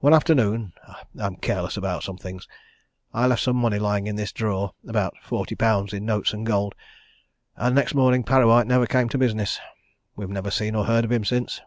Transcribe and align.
One 0.00 0.12
afternoon 0.12 0.74
I'm 1.18 1.36
careless 1.36 1.78
about 1.78 2.02
some 2.02 2.18
things 2.18 2.46
I 3.14 3.26
left 3.26 3.40
some 3.42 3.56
money 3.56 3.78
lying 3.78 4.06
in 4.06 4.16
this 4.16 4.30
drawer 4.30 4.74
about 4.86 5.14
forty 5.22 5.54
pounds 5.54 5.94
in 5.94 6.04
notes 6.04 6.34
and 6.34 6.44
gold 6.44 6.74
and 7.56 7.74
next 7.74 7.94
morning 7.94 8.22
Parrawhite 8.22 8.66
never 8.66 8.84
came 8.86 9.08
to 9.08 9.16
business. 9.16 9.58
We've 10.14 10.28
never 10.28 10.50
seen 10.50 10.74
or 10.74 10.84
heard 10.84 11.06
of 11.06 11.10
him 11.12 11.24
since." 11.24 11.62